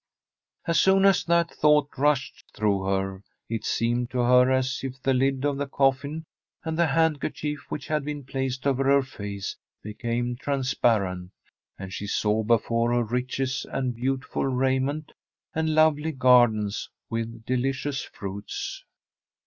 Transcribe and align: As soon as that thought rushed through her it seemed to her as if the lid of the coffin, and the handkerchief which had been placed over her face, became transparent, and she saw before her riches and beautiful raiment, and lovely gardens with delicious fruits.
As 0.65 0.79
soon 0.79 1.05
as 1.05 1.23
that 1.25 1.51
thought 1.51 1.95
rushed 1.95 2.45
through 2.55 2.85
her 2.85 3.21
it 3.47 3.63
seemed 3.63 4.09
to 4.09 4.21
her 4.21 4.49
as 4.51 4.79
if 4.83 4.99
the 4.99 5.13
lid 5.13 5.45
of 5.45 5.57
the 5.57 5.67
coffin, 5.67 6.23
and 6.63 6.75
the 6.75 6.87
handkerchief 6.87 7.65
which 7.69 7.85
had 7.85 8.03
been 8.03 8.23
placed 8.25 8.65
over 8.65 8.85
her 8.85 9.03
face, 9.03 9.55
became 9.83 10.35
transparent, 10.37 11.29
and 11.77 11.93
she 11.93 12.07
saw 12.07 12.41
before 12.41 12.91
her 12.93 13.03
riches 13.03 13.63
and 13.69 13.93
beautiful 13.95 14.47
raiment, 14.47 15.11
and 15.53 15.75
lovely 15.75 16.13
gardens 16.13 16.89
with 17.11 17.45
delicious 17.45 18.01
fruits. 18.01 18.83